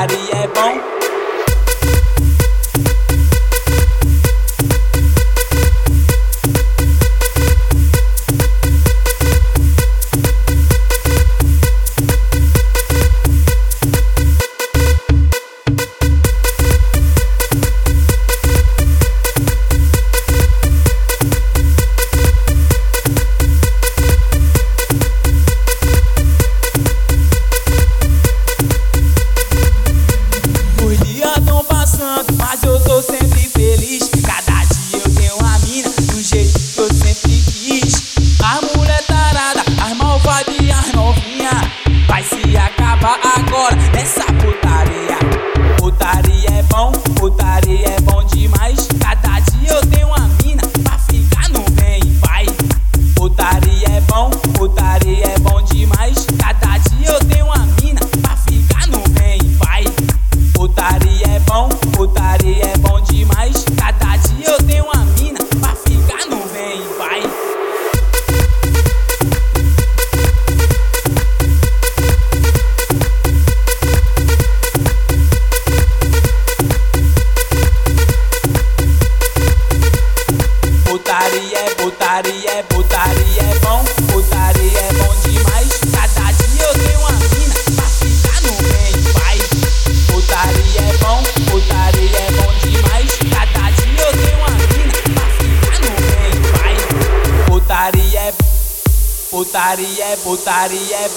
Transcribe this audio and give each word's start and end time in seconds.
body 0.00 0.32
at 0.32 0.54
bom. 0.54 1.09
I 43.32 43.42
got 43.48 43.92
That's 43.92 44.29
Putaria 81.90 82.50
é 82.52 82.62
putaria 82.62 83.42
é 83.42 83.58
bom, 83.58 83.84
putaria 84.12 84.78
é 84.78 84.92
bom 84.92 85.12
demais. 85.22 85.80
Cada 85.92 86.30
dia 86.30 86.62
eu 86.62 86.74
tenho 86.74 87.00
uma 87.00 87.10
mina 87.10 87.54
pra 87.74 87.84
ficar 87.84 88.40
no 88.42 88.52
bem, 88.62 88.94
vai. 89.18 89.38
Putaria 90.06 90.82
é 90.82 90.96
bom, 90.98 91.20
putaria 91.50 92.16
é 92.16 92.30
bom 92.30 92.54
demais. 92.62 93.10
Cada 93.34 93.70
dia 93.72 94.06
eu 94.06 94.12
tenho 94.12 94.38
uma 94.38 94.50
mina 94.70 94.92
pra 95.14 95.26
ficar 95.34 95.78
no 95.80 95.90
bem, 96.06 96.32
vai. 96.60 96.76
Putaria 97.46 98.20
é 98.20 98.34
putaria 99.28 100.04
é 100.04 100.16
putaria 100.16 100.96
é 100.96 101.10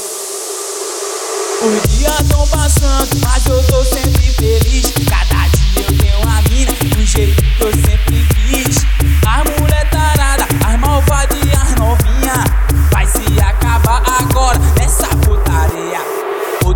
Os 1.61 1.83
dias 1.95 2.17
tão 2.27 2.47
passando, 2.47 3.21
mas 3.21 3.45
eu 3.45 3.63
tô 3.67 3.83
sem 3.85 4.13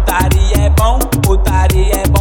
Putaria 0.07 0.57
é 0.63 0.69
bom, 0.69 0.99
putaria 1.21 1.91
é 1.93 2.07
bom. 2.07 2.16